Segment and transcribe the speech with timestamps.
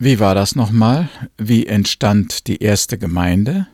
[0.00, 1.08] Wie war das nochmal?
[1.38, 3.66] Wie entstand die erste Gemeinde?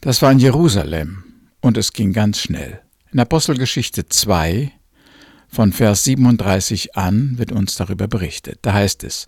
[0.00, 1.24] Das war in Jerusalem
[1.60, 2.80] und es ging ganz schnell.
[3.10, 4.70] In Apostelgeschichte 2
[5.48, 8.60] von Vers 37 an wird uns darüber berichtet.
[8.62, 9.26] Da heißt es,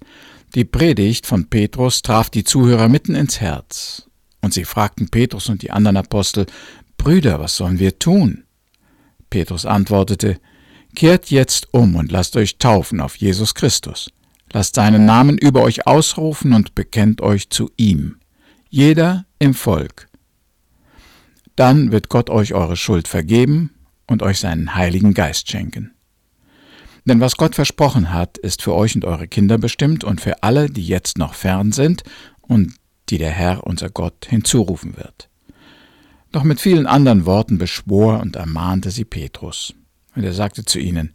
[0.54, 4.09] die Predigt von Petrus traf die Zuhörer mitten ins Herz.
[4.43, 6.47] Und sie fragten Petrus und die anderen Apostel,
[6.99, 8.45] Brüder, was sollen wir tun?
[9.29, 10.38] Petrus antwortete,
[10.95, 14.13] Kehrt jetzt um und lasst euch taufen auf Jesus Christus.
[14.54, 18.18] Lasst seinen Namen über euch ausrufen und bekennt euch zu ihm.
[18.70, 20.06] Jeder im Volk.
[21.56, 23.74] Dann wird Gott euch eure Schuld vergeben
[24.06, 25.90] und euch seinen Heiligen Geist schenken.
[27.04, 30.70] Denn was Gott versprochen hat, ist für euch und eure Kinder bestimmt und für alle,
[30.70, 32.04] die jetzt noch fern sind
[32.40, 32.74] und
[33.09, 35.30] die der Herr unser Gott hinzurufen wird.
[36.30, 39.74] Doch mit vielen anderen Worten beschwor und ermahnte sie Petrus.
[40.14, 41.12] Und er sagte zu ihnen,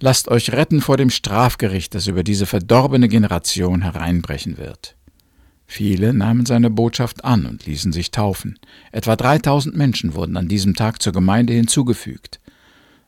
[0.00, 4.94] Lasst euch retten vor dem Strafgericht, das über diese verdorbene Generation hereinbrechen wird.
[5.66, 8.58] Viele nahmen seine Botschaft an und ließen sich taufen.
[8.92, 12.40] Etwa 3000 Menschen wurden an diesem Tag zur Gemeinde hinzugefügt.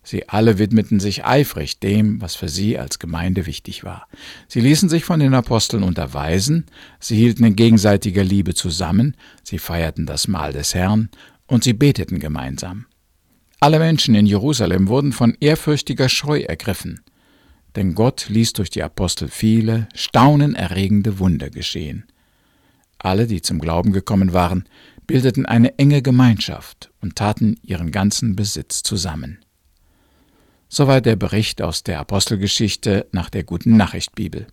[0.03, 4.09] Sie alle widmeten sich eifrig dem, was für sie als Gemeinde wichtig war.
[4.49, 6.67] Sie ließen sich von den Aposteln unterweisen,
[6.99, 11.11] sie hielten in gegenseitiger Liebe zusammen, sie feierten das Mahl des Herrn
[11.47, 12.87] und sie beteten gemeinsam.
[13.63, 17.03] Alle Menschen in Jerusalem wurden von ehrfürchtiger Scheu ergriffen,
[17.77, 22.07] denn Gott ließ durch die Apostel viele staunenerregende Wunder geschehen.
[22.97, 24.65] Alle, die zum Glauben gekommen waren,
[25.07, 29.45] bildeten eine enge Gemeinschaft und taten ihren ganzen Besitz zusammen.
[30.71, 34.47] Soweit der Bericht aus der Apostelgeschichte nach der Guten Nachricht Bibel.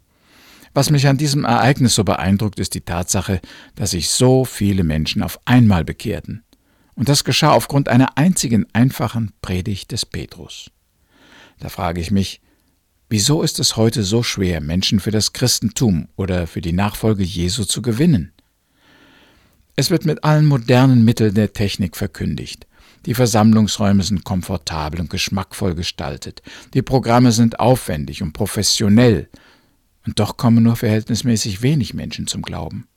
[0.74, 3.40] Was mich an diesem Ereignis so beeindruckt, ist die Tatsache,
[3.76, 6.44] dass sich so viele Menschen auf einmal bekehrten.
[6.98, 10.72] Und das geschah aufgrund einer einzigen einfachen Predigt des Petrus.
[11.60, 12.42] Da frage ich mich,
[13.08, 17.66] wieso ist es heute so schwer, Menschen für das Christentum oder für die Nachfolge Jesu
[17.66, 18.34] zu gewinnen?
[19.76, 22.66] Es wird mit allen modernen Mitteln der Technik verkündigt.
[23.06, 26.42] Die Versammlungsräume sind komfortabel und geschmackvoll gestaltet.
[26.74, 29.30] Die Programme sind aufwendig und professionell.
[30.08, 32.88] Und doch kommen nur verhältnismäßig wenig Menschen zum Glauben.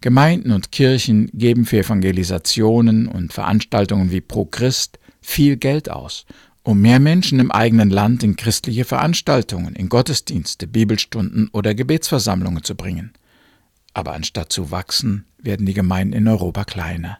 [0.00, 6.26] Gemeinden und Kirchen geben für Evangelisationen und Veranstaltungen wie Pro Christ viel Geld aus,
[6.62, 12.74] um mehr Menschen im eigenen Land in christliche Veranstaltungen, in Gottesdienste, Bibelstunden oder Gebetsversammlungen zu
[12.74, 13.12] bringen.
[13.92, 17.18] Aber anstatt zu wachsen, werden die Gemeinden in Europa kleiner.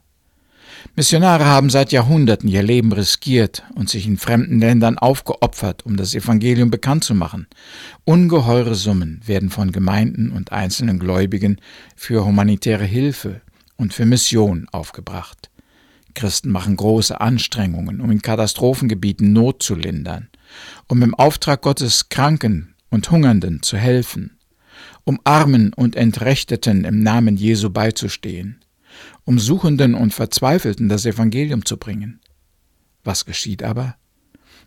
[0.96, 6.14] Missionare haben seit Jahrhunderten ihr Leben riskiert und sich in fremden Ländern aufgeopfert, um das
[6.14, 7.46] Evangelium bekannt zu machen.
[8.04, 11.60] Ungeheure Summen werden von Gemeinden und einzelnen Gläubigen
[11.96, 13.40] für humanitäre Hilfe
[13.76, 15.50] und für Mission aufgebracht.
[16.14, 20.28] Christen machen große Anstrengungen, um in Katastrophengebieten Not zu lindern,
[20.88, 24.36] um im Auftrag Gottes Kranken und Hungernden zu helfen,
[25.04, 28.60] um Armen und Entrechteten im Namen Jesu beizustehen
[29.24, 32.20] um Suchenden und Verzweifelten das Evangelium zu bringen.
[33.04, 33.96] Was geschieht aber?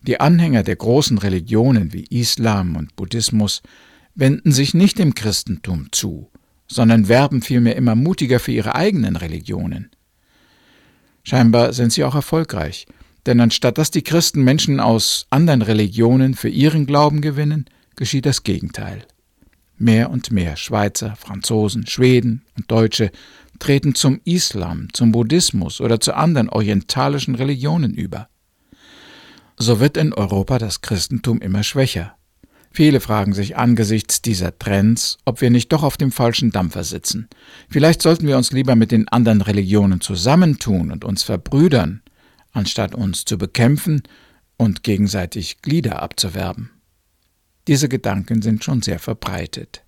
[0.01, 3.61] Die Anhänger der großen Religionen wie Islam und Buddhismus
[4.15, 6.29] wenden sich nicht dem Christentum zu,
[6.67, 9.91] sondern werben vielmehr immer mutiger für ihre eigenen Religionen.
[11.23, 12.85] Scheinbar sind sie auch erfolgreich,
[13.25, 17.65] denn anstatt dass die Christen Menschen aus anderen Religionen für ihren Glauben gewinnen,
[17.95, 19.05] geschieht das Gegenteil.
[19.77, 23.11] Mehr und mehr Schweizer, Franzosen, Schweden und Deutsche
[23.59, 28.29] treten zum Islam, zum Buddhismus oder zu anderen orientalischen Religionen über.
[29.57, 32.15] So wird in Europa das Christentum immer schwächer.
[32.71, 37.29] Viele fragen sich angesichts dieser Trends, ob wir nicht doch auf dem falschen Dampfer sitzen.
[37.69, 42.01] Vielleicht sollten wir uns lieber mit den anderen Religionen zusammentun und uns verbrüdern,
[42.51, 44.01] anstatt uns zu bekämpfen
[44.57, 46.71] und gegenseitig Glieder abzuwerben.
[47.67, 49.82] Diese Gedanken sind schon sehr verbreitet.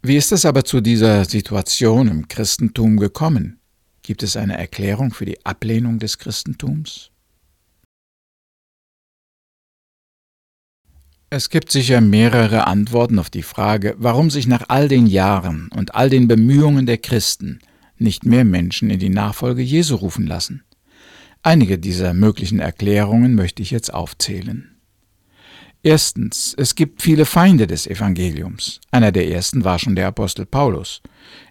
[0.00, 3.58] Wie ist es aber zu dieser Situation im Christentum gekommen?
[4.02, 7.10] Gibt es eine Erklärung für die Ablehnung des Christentums?
[11.30, 15.94] Es gibt sicher mehrere Antworten auf die Frage, warum sich nach all den Jahren und
[15.94, 17.58] all den Bemühungen der Christen
[17.98, 20.62] nicht mehr Menschen in die Nachfolge Jesu rufen lassen.
[21.42, 24.77] Einige dieser möglichen Erklärungen möchte ich jetzt aufzählen.
[25.82, 28.80] Erstens, es gibt viele Feinde des Evangeliums.
[28.90, 31.02] Einer der ersten war schon der Apostel Paulus.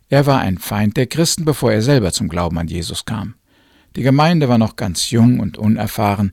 [0.10, 3.36] Er war ein Feind der Christen, bevor er selber zum Glauben an Jesus kam.
[3.96, 6.32] Die Gemeinde war noch ganz jung und unerfahren,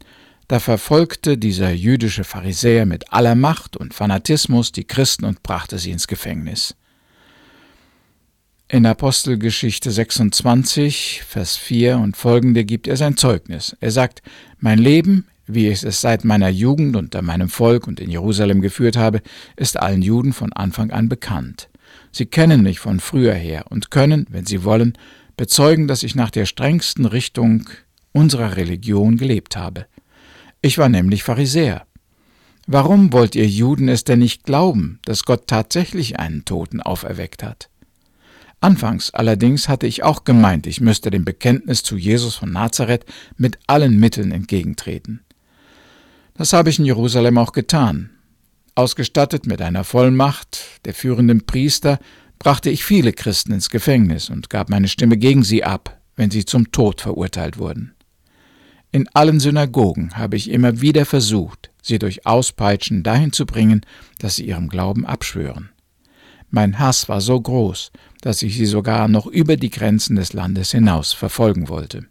[0.48, 5.90] da verfolgte dieser jüdische Pharisäer mit aller Macht und Fanatismus die Christen und brachte sie
[5.90, 6.76] ins Gefängnis.
[8.68, 13.76] In Apostelgeschichte 26, Vers 4 und folgende gibt er sein Zeugnis.
[13.80, 14.22] Er sagt,
[14.58, 18.96] Mein Leben wie ich es seit meiner Jugend unter meinem Volk und in Jerusalem geführt
[18.96, 19.20] habe,
[19.56, 21.68] ist allen Juden von Anfang an bekannt.
[22.12, 24.96] Sie kennen mich von früher her und können, wenn sie wollen,
[25.36, 27.68] bezeugen, dass ich nach der strengsten Richtung
[28.12, 29.86] unserer Religion gelebt habe.
[30.62, 31.86] Ich war nämlich Pharisäer.
[32.66, 37.68] Warum wollt ihr Juden es denn nicht glauben, dass Gott tatsächlich einen Toten auferweckt hat?
[38.60, 43.04] Anfangs allerdings hatte ich auch gemeint, ich müsste dem Bekenntnis zu Jesus von Nazareth
[43.36, 45.20] mit allen Mitteln entgegentreten.
[46.36, 48.10] Das habe ich in Jerusalem auch getan.
[48.74, 52.00] Ausgestattet mit einer Vollmacht der führenden Priester
[52.40, 56.44] brachte ich viele Christen ins Gefängnis und gab meine Stimme gegen sie ab, wenn sie
[56.44, 57.94] zum Tod verurteilt wurden.
[58.90, 63.82] In allen Synagogen habe ich immer wieder versucht, sie durch Auspeitschen dahin zu bringen,
[64.18, 65.70] dass sie ihrem Glauben abschwören.
[66.50, 70.72] Mein Hass war so groß, dass ich sie sogar noch über die Grenzen des Landes
[70.72, 72.06] hinaus verfolgen wollte.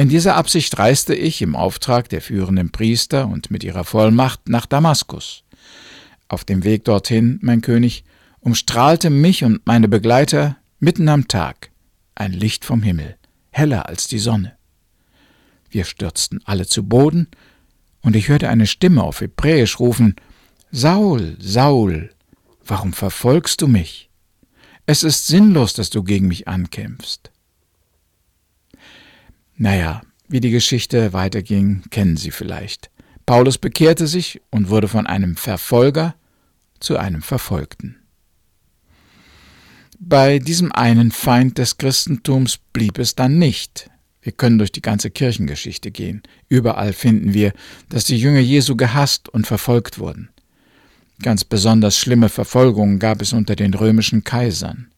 [0.00, 4.64] In dieser Absicht reiste ich im Auftrag der führenden Priester und mit ihrer Vollmacht nach
[4.64, 5.44] Damaskus.
[6.26, 8.04] Auf dem Weg dorthin, mein König,
[8.38, 11.70] umstrahlte mich und meine Begleiter mitten am Tag
[12.14, 13.18] ein Licht vom Himmel,
[13.50, 14.56] heller als die Sonne.
[15.68, 17.28] Wir stürzten alle zu Boden,
[18.00, 20.16] und ich hörte eine Stimme auf Hebräisch rufen
[20.72, 22.08] Saul, Saul,
[22.64, 24.08] warum verfolgst du mich?
[24.86, 27.30] Es ist sinnlos, dass du gegen mich ankämpfst.
[29.62, 32.90] Naja, wie die Geschichte weiterging, kennen Sie vielleicht.
[33.26, 36.14] Paulus bekehrte sich und wurde von einem Verfolger
[36.80, 37.96] zu einem Verfolgten.
[39.98, 43.90] Bei diesem einen Feind des Christentums blieb es dann nicht.
[44.22, 46.22] Wir können durch die ganze Kirchengeschichte gehen.
[46.48, 47.52] Überall finden wir,
[47.90, 50.30] dass die Jünger Jesu gehasst und verfolgt wurden.
[51.22, 54.90] Ganz besonders schlimme Verfolgungen gab es unter den römischen Kaisern.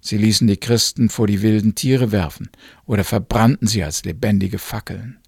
[0.00, 2.50] Sie ließen die Christen vor die wilden Tiere werfen
[2.86, 5.18] oder verbrannten sie als lebendige Fackeln.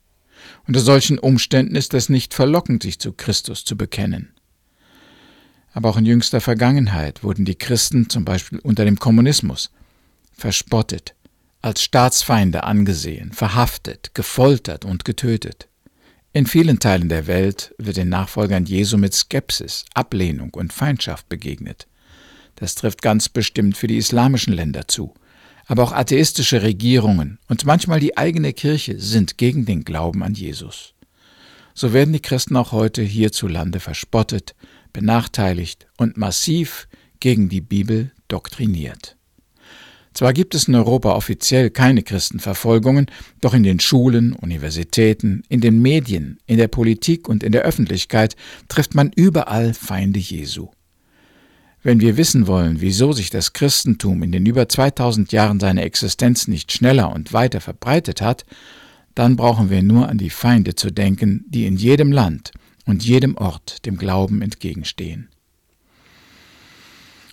[0.66, 4.32] Unter solchen Umständen ist es nicht verlockend, sich zu Christus zu bekennen.
[5.72, 9.70] Aber auch in jüngster Vergangenheit wurden die Christen zum Beispiel unter dem Kommunismus
[10.32, 11.14] verspottet,
[11.60, 15.68] als Staatsfeinde angesehen, verhaftet, gefoltert und getötet.
[16.32, 21.86] In vielen Teilen der Welt wird den Nachfolgern Jesu mit Skepsis, Ablehnung und Feindschaft begegnet.
[22.56, 25.14] Das trifft ganz bestimmt für die islamischen Länder zu.
[25.66, 30.94] Aber auch atheistische Regierungen und manchmal die eigene Kirche sind gegen den Glauben an Jesus.
[31.74, 34.54] So werden die Christen auch heute hierzulande verspottet,
[34.92, 36.88] benachteiligt und massiv
[37.20, 39.16] gegen die Bibel doktriniert.
[40.14, 43.06] Zwar gibt es in Europa offiziell keine Christenverfolgungen,
[43.40, 48.36] doch in den Schulen, Universitäten, in den Medien, in der Politik und in der Öffentlichkeit
[48.68, 50.68] trifft man überall Feinde Jesu.
[51.82, 56.46] Wenn wir wissen wollen, wieso sich das Christentum in den über 2000 Jahren seiner Existenz
[56.46, 58.44] nicht schneller und weiter verbreitet hat,
[59.14, 62.52] dann brauchen wir nur an die Feinde zu denken, die in jedem Land
[62.86, 65.28] und jedem Ort dem Glauben entgegenstehen.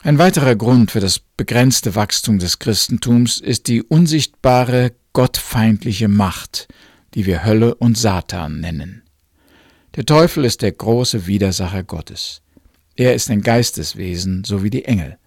[0.02, 6.68] Ein weiterer Grund für das begrenzte Wachstum des Christentums ist die unsichtbare, gottfeindliche Macht,
[7.14, 9.04] die wir Hölle und Satan nennen.
[9.96, 12.42] Der Teufel ist der große Widersacher Gottes.
[13.00, 15.18] Er ist ein Geisteswesen, so wie die Engel.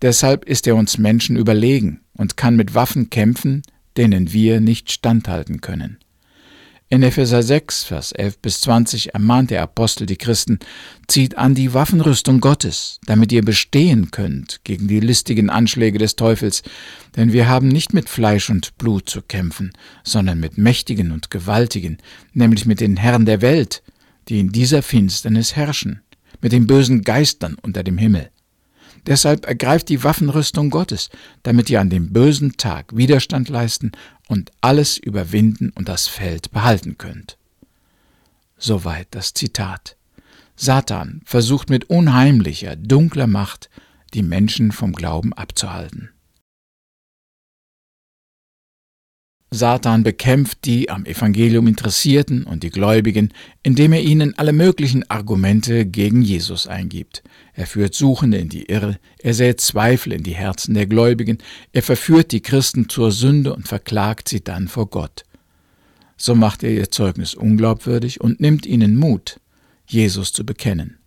[0.00, 3.60] Deshalb ist er uns Menschen überlegen und kann mit Waffen kämpfen,
[3.98, 5.98] denen wir nicht standhalten können.
[6.88, 10.58] In Epheser 6, Vers 11 bis 20 ermahnt der Apostel die Christen,
[11.06, 16.62] zieht an die Waffenrüstung Gottes, damit ihr bestehen könnt gegen die listigen Anschläge des Teufels,
[17.14, 21.98] denn wir haben nicht mit Fleisch und Blut zu kämpfen, sondern mit Mächtigen und Gewaltigen,
[22.32, 23.82] nämlich mit den Herren der Welt,
[24.30, 26.00] die in dieser Finsternis herrschen,
[26.40, 28.30] mit den bösen Geistern unter dem Himmel.
[29.06, 31.08] Deshalb ergreift die Waffenrüstung Gottes,
[31.42, 33.92] damit ihr an dem bösen Tag Widerstand leisten
[34.26, 37.38] und alles überwinden und das Feld behalten könnt.
[38.58, 39.96] Soweit das Zitat.
[40.56, 43.70] Satan versucht mit unheimlicher, dunkler Macht,
[44.14, 46.10] die Menschen vom Glauben abzuhalten.
[49.50, 55.86] Satan bekämpft die am Evangelium Interessierten und die Gläubigen, indem er ihnen alle möglichen Argumente
[55.86, 57.22] gegen Jesus eingibt.
[57.54, 61.38] Er führt Suchende in die Irre, er sät Zweifel in die Herzen der Gläubigen,
[61.72, 65.24] er verführt die Christen zur Sünde und verklagt sie dann vor Gott.
[66.18, 69.40] So macht er ihr Zeugnis unglaubwürdig und nimmt ihnen Mut,
[69.86, 70.97] Jesus zu bekennen.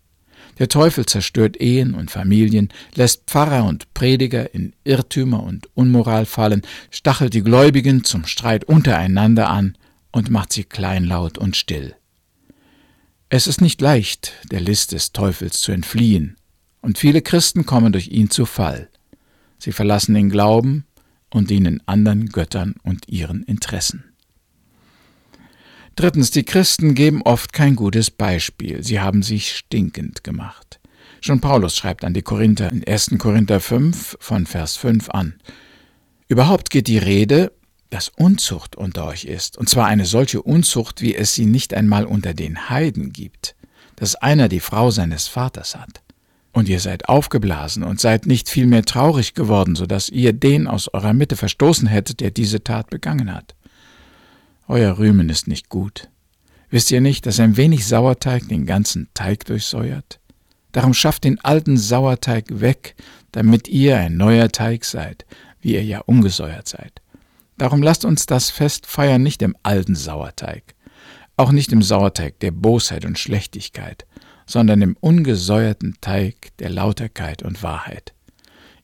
[0.61, 6.61] Der Teufel zerstört Ehen und Familien, lässt Pfarrer und Prediger in Irrtümer und Unmoral fallen,
[6.91, 9.75] stachelt die Gläubigen zum Streit untereinander an
[10.11, 11.95] und macht sie kleinlaut und still.
[13.27, 16.37] Es ist nicht leicht, der List des Teufels zu entfliehen,
[16.81, 18.87] und viele Christen kommen durch ihn zu Fall.
[19.57, 20.85] Sie verlassen den Glauben
[21.31, 24.10] und dienen anderen Göttern und ihren Interessen.
[25.95, 30.79] Drittens, die Christen geben oft kein gutes Beispiel, sie haben sich stinkend gemacht.
[31.19, 33.11] Schon Paulus schreibt an die Korinther in 1.
[33.19, 35.35] Korinther 5 von Vers 5 an.
[36.27, 37.51] Überhaupt geht die Rede,
[37.91, 42.05] dass Unzucht unter euch ist, und zwar eine solche Unzucht, wie es sie nicht einmal
[42.05, 43.55] unter den Heiden gibt,
[43.97, 46.01] dass einer die Frau seines Vaters hat.
[46.53, 50.87] Und ihr seid aufgeblasen und seid nicht vielmehr traurig geworden, so dass ihr den aus
[50.93, 53.55] eurer Mitte verstoßen hättet, der diese Tat begangen hat.
[54.71, 56.07] Euer Rühmen ist nicht gut.
[56.69, 60.21] Wisst ihr nicht, dass ein wenig Sauerteig den ganzen Teig durchsäuert?
[60.71, 62.95] Darum schafft den alten Sauerteig weg,
[63.33, 65.25] damit ihr ein neuer Teig seid,
[65.59, 67.01] wie ihr ja ungesäuert seid.
[67.57, 70.63] Darum lasst uns das Fest feiern nicht im alten Sauerteig,
[71.35, 74.05] auch nicht im Sauerteig der Bosheit und Schlechtigkeit,
[74.45, 78.13] sondern im ungesäuerten Teig der Lauterkeit und Wahrheit.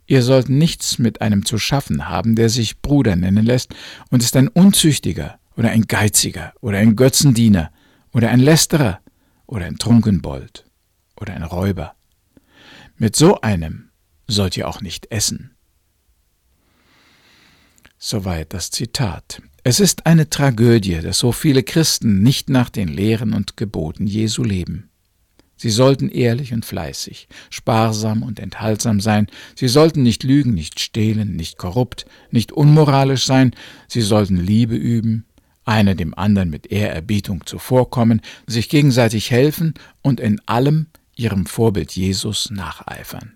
[0.06, 3.74] Ihr sollt nichts mit einem zu schaffen haben, der sich Bruder nennen lässt
[4.12, 7.72] und ist ein Unzüchtiger oder ein Geiziger oder ein Götzendiener
[8.14, 9.02] oder ein Lästerer
[9.48, 10.66] oder ein Trunkenbold
[11.20, 11.96] oder ein Räuber.
[12.96, 13.90] Mit so einem
[14.28, 15.52] sollt ihr auch nicht essen.
[17.98, 19.42] Soweit das Zitat.
[19.64, 24.44] Es ist eine Tragödie, dass so viele Christen nicht nach den Lehren und Geboten Jesu
[24.44, 24.90] leben.
[25.60, 31.36] Sie sollten ehrlich und fleißig, sparsam und enthaltsam sein, sie sollten nicht lügen, nicht stehlen,
[31.36, 33.56] nicht korrupt, nicht unmoralisch sein,
[33.88, 35.26] sie sollten Liebe üben,
[35.68, 42.50] einer dem anderen mit Ehrerbietung zuvorkommen, sich gegenseitig helfen und in allem ihrem Vorbild Jesus
[42.52, 43.34] nacheifern.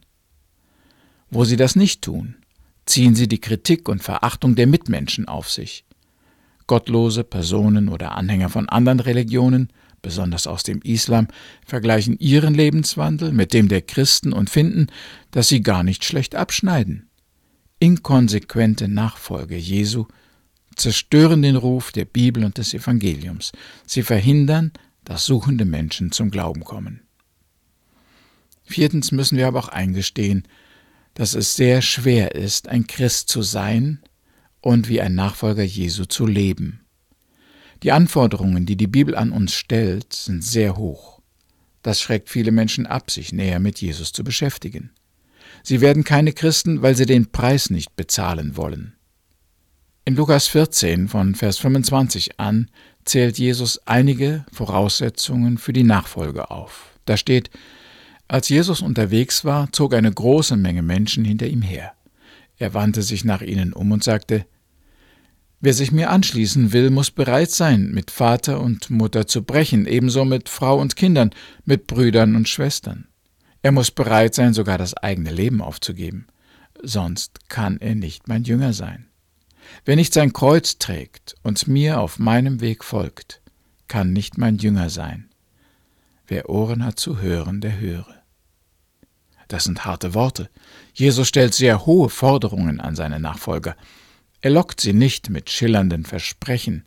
[1.29, 2.35] Wo sie das nicht tun,
[2.85, 5.85] ziehen sie die Kritik und Verachtung der Mitmenschen auf sich.
[6.67, 9.69] Gottlose Personen oder Anhänger von anderen Religionen,
[10.01, 11.27] besonders aus dem Islam,
[11.65, 14.87] vergleichen ihren Lebenswandel mit dem der Christen und finden,
[15.31, 17.09] dass sie gar nicht schlecht abschneiden.
[17.79, 20.05] Inkonsequente Nachfolge Jesu
[20.75, 23.51] zerstören den Ruf der Bibel und des Evangeliums.
[23.85, 24.71] Sie verhindern,
[25.03, 27.01] dass suchende Menschen zum Glauben kommen.
[28.63, 30.47] Viertens müssen wir aber auch eingestehen,
[31.13, 33.99] dass es sehr schwer ist, ein Christ zu sein
[34.61, 36.81] und wie ein Nachfolger Jesu zu leben.
[37.83, 41.21] Die Anforderungen, die die Bibel an uns stellt, sind sehr hoch.
[41.81, 44.91] Das schreckt viele Menschen ab, sich näher mit Jesus zu beschäftigen.
[45.63, 48.93] Sie werden keine Christen, weil sie den Preis nicht bezahlen wollen.
[50.03, 52.71] In Lukas 14 von Vers 25 an
[53.05, 56.97] zählt Jesus einige Voraussetzungen für die Nachfolge auf.
[57.05, 57.51] Da steht,
[58.27, 61.91] als Jesus unterwegs war, zog eine große Menge Menschen hinter ihm her.
[62.57, 64.47] Er wandte sich nach ihnen um und sagte,
[65.59, 70.25] Wer sich mir anschließen will, muss bereit sein, mit Vater und Mutter zu brechen, ebenso
[70.25, 71.29] mit Frau und Kindern,
[71.65, 73.07] mit Brüdern und Schwestern.
[73.61, 76.25] Er muss bereit sein, sogar das eigene Leben aufzugeben.
[76.81, 79.10] Sonst kann er nicht mein Jünger sein.
[79.85, 83.41] Wer nicht sein Kreuz trägt und mir auf meinem Weg folgt,
[83.87, 85.29] kann nicht mein Jünger sein.
[86.27, 88.21] Wer Ohren hat zu hören, der höre.
[89.47, 90.49] Das sind harte Worte.
[90.93, 93.75] Jesus stellt sehr hohe Forderungen an seine Nachfolger.
[94.39, 96.85] Er lockt sie nicht mit schillernden Versprechen,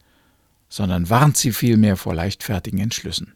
[0.71, 3.35] sondern warnt sie vielmehr vor leichtfertigen Entschlüssen.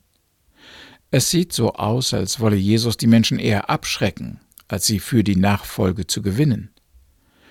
[1.11, 5.37] Es sieht so aus, als wolle Jesus die Menschen eher abschrecken, als sie für die
[5.37, 6.71] Nachfolge zu gewinnen.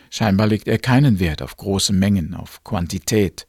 [0.09, 3.47] Scheinbar legt er keinen Wert auf große Mengen, auf Quantität,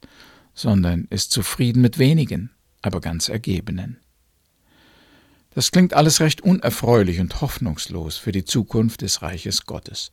[0.53, 2.51] sondern ist zufrieden mit wenigen,
[2.81, 3.97] aber ganz ergebenen.
[5.51, 10.11] Das klingt alles recht unerfreulich und hoffnungslos für die Zukunft des Reiches Gottes.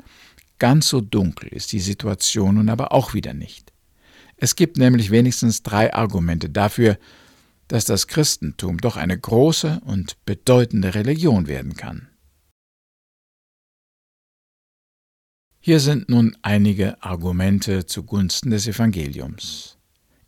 [0.58, 3.72] Ganz so dunkel ist die Situation nun aber auch wieder nicht.
[4.36, 6.98] Es gibt nämlich wenigstens drei Argumente dafür,
[7.68, 12.08] dass das Christentum doch eine große und bedeutende Religion werden kann.
[15.66, 19.78] Hier sind nun einige Argumente zugunsten des Evangeliums.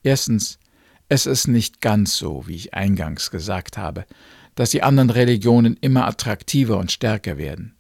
[0.03, 0.59] Erstens,
[1.09, 4.05] es ist nicht ganz so, wie ich eingangs gesagt habe,
[4.57, 7.77] dass die anderen Religionen immer attraktiver und stärker werden.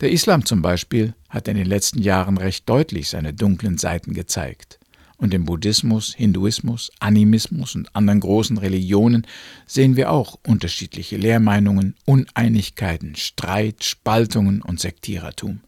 [0.00, 4.78] Der Islam zum Beispiel hat in den letzten Jahren recht deutlich seine dunklen Seiten gezeigt.
[5.18, 9.26] Und im Buddhismus, Hinduismus, Animismus und anderen großen Religionen
[9.66, 15.60] sehen wir auch unterschiedliche Lehrmeinungen, Uneinigkeiten, Streit, Spaltungen und Sektierertum.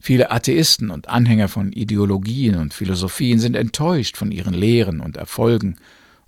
[0.00, 5.76] Viele Atheisten und Anhänger von Ideologien und Philosophien sind enttäuscht von ihren Lehren und Erfolgen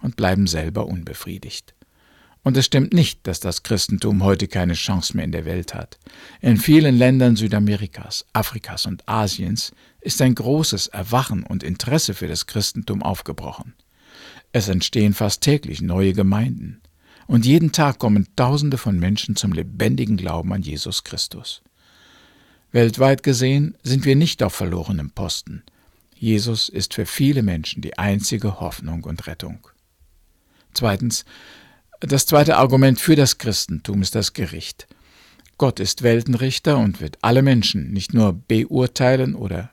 [0.01, 1.75] und bleiben selber unbefriedigt.
[2.43, 5.99] Und es stimmt nicht, dass das Christentum heute keine Chance mehr in der Welt hat.
[6.41, 12.47] In vielen Ländern Südamerikas, Afrikas und Asiens ist ein großes Erwachen und Interesse für das
[12.47, 13.75] Christentum aufgebrochen.
[14.53, 16.81] Es entstehen fast täglich neue Gemeinden.
[17.27, 21.63] Und jeden Tag kommen Tausende von Menschen zum lebendigen Glauben an Jesus Christus.
[22.71, 25.63] Weltweit gesehen sind wir nicht auf verlorenem Posten.
[26.15, 29.67] Jesus ist für viele Menschen die einzige Hoffnung und Rettung.
[30.75, 31.25] Zweitens,
[32.01, 34.87] das zweite Argument für das Christentum ist das Gericht.
[35.57, 39.71] Gott ist Weltenrichter und wird alle Menschen nicht nur beurteilen oder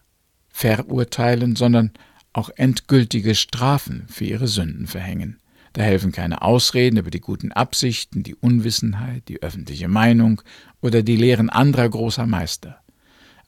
[0.49, 1.91] verurteilen, sondern
[2.31, 5.39] auch endgültige Strafen für ihre Sünden verhängen.
[5.73, 10.41] Da helfen keine Ausreden über die guten Absichten, die Unwissenheit, die öffentliche Meinung
[10.81, 12.79] oder die Lehren anderer großer Meister.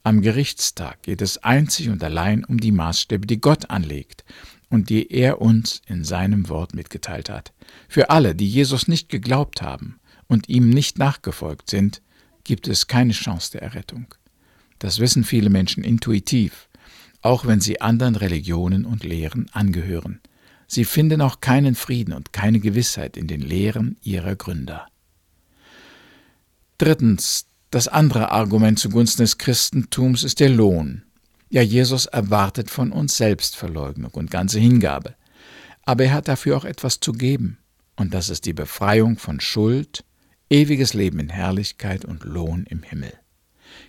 [0.07, 4.23] Am Gerichtstag geht es einzig und allein um die Maßstäbe, die Gott anlegt
[4.69, 7.51] und die er uns in seinem Wort mitgeteilt hat.
[7.89, 9.99] Für alle, die Jesus nicht geglaubt haben
[10.29, 12.01] und ihm nicht nachgefolgt sind,
[12.45, 14.15] gibt es keine Chance der Errettung.
[14.79, 16.69] Das wissen viele Menschen intuitiv,
[17.21, 20.21] auch wenn sie anderen Religionen und Lehren angehören.
[20.67, 24.87] Sie finden auch keinen Frieden und keine Gewissheit in den Lehren ihrer Gründer.
[26.77, 31.03] Drittens, das andere Argument zugunsten des Christentums ist der Lohn.
[31.49, 35.15] Ja, Jesus erwartet von uns Selbstverleugnung und ganze Hingabe.
[35.83, 37.57] Aber er hat dafür auch etwas zu geben,
[37.95, 40.03] und das ist die Befreiung von Schuld,
[40.49, 43.13] ewiges Leben in Herrlichkeit und Lohn im Himmel.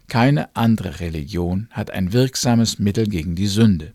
[0.08, 3.94] Keine andere Religion hat ein wirksames Mittel gegen die Sünde.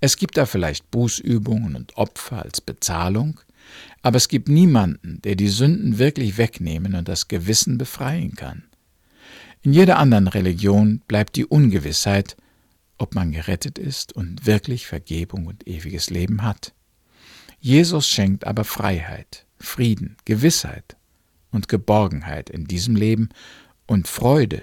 [0.00, 3.40] Es gibt da vielleicht Bußübungen und Opfer als Bezahlung,
[4.02, 8.64] aber es gibt niemanden, der die Sünden wirklich wegnehmen und das Gewissen befreien kann.
[9.66, 12.36] In jeder anderen Religion bleibt die Ungewissheit,
[12.98, 16.72] ob man gerettet ist und wirklich Vergebung und ewiges Leben hat.
[17.58, 20.96] Jesus schenkt aber Freiheit, Frieden, Gewissheit
[21.50, 23.30] und Geborgenheit in diesem Leben
[23.88, 24.62] und Freude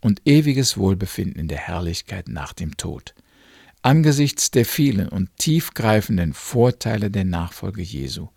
[0.00, 3.16] und ewiges Wohlbefinden in der Herrlichkeit nach dem Tod.
[3.82, 8.28] Angesichts der vielen und tiefgreifenden Vorteile der Nachfolge Jesu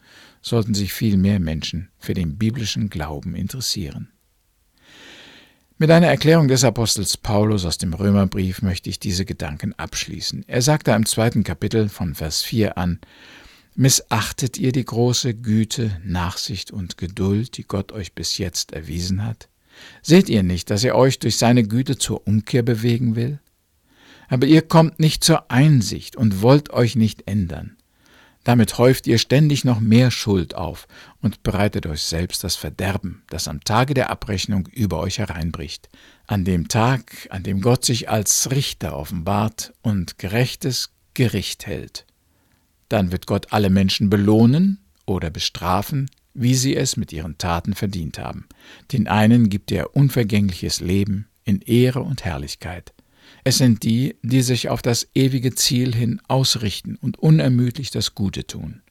[0.42, 4.13] sollten sich viel mehr Menschen für den biblischen Glauben interessieren.
[5.84, 10.46] Mit einer Erklärung des Apostels Paulus aus dem Römerbrief möchte ich diese Gedanken abschließen.
[10.48, 13.02] Er sagt da im zweiten Kapitel von Vers 4 an,
[13.76, 19.50] Missachtet ihr die große Güte, Nachsicht und Geduld, die Gott euch bis jetzt erwiesen hat?
[20.02, 23.42] Seht ihr nicht, dass er euch durch seine Güte zur Umkehr bewegen will?
[24.30, 27.76] Aber ihr kommt nicht zur Einsicht und wollt euch nicht ändern.
[28.44, 30.88] Damit häuft ihr ständig noch mehr Schuld auf
[31.22, 35.90] und bereitet euch selbst das Verderben, das am Tage der Abrechnung über euch hereinbricht,
[36.28, 42.06] an dem Tag, an dem Gott sich als Richter offenbart und gerechtes Gericht hält.
[42.90, 48.20] Dann wird Gott alle Menschen belohnen oder bestrafen, wie sie es mit ihren Taten verdient
[48.20, 48.48] haben.
[48.92, 52.94] Den einen gibt er unvergängliches Leben in Ehre und Herrlichkeit.
[53.44, 58.48] Es sind die, die sich auf das ewige Ziel hin ausrichten und unermüdlich das Gute
[58.48, 58.82] tun.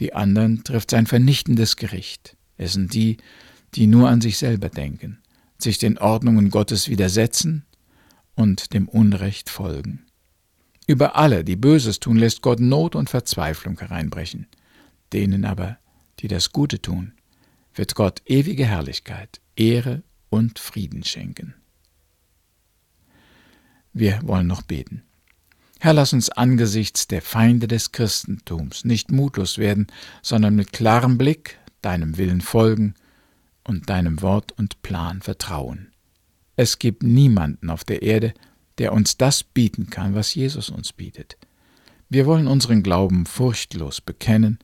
[0.00, 2.36] Die anderen trifft sein vernichtendes Gericht.
[2.56, 3.18] Es sind die,
[3.74, 5.18] die nur an sich selber denken,
[5.58, 7.64] sich den Ordnungen Gottes widersetzen
[8.34, 10.04] und dem Unrecht folgen.
[10.86, 14.46] Über alle, die Böses tun, lässt Gott Not und Verzweiflung hereinbrechen.
[15.12, 15.78] Denen aber,
[16.20, 17.12] die das Gute tun,
[17.74, 21.54] wird Gott ewige Herrlichkeit, Ehre und Frieden schenken.
[23.98, 25.04] Wir wollen noch beten.
[25.80, 29.86] Herr, lass uns angesichts der Feinde des Christentums nicht mutlos werden,
[30.20, 32.92] sondern mit klarem Blick deinem Willen folgen
[33.64, 35.92] und deinem Wort und Plan vertrauen.
[36.56, 38.34] Es gibt niemanden auf der Erde,
[38.76, 41.38] der uns das bieten kann, was Jesus uns bietet.
[42.10, 44.58] Wir wollen unseren Glauben furchtlos bekennen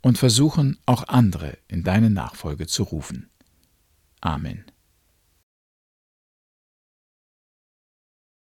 [0.00, 3.30] und versuchen, auch andere in deine Nachfolge zu rufen.
[4.20, 4.64] Amen.